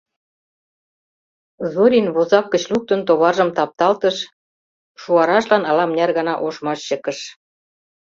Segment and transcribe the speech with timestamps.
[1.73, 4.17] Зорин, возак гыч луктын, товаржым тапталтыш,
[5.01, 7.19] шуарашлан ала-мыняр гана ошмаш чыкыш.